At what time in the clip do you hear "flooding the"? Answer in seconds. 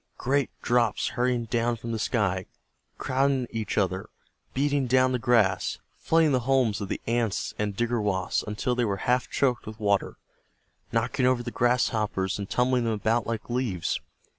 5.95-6.39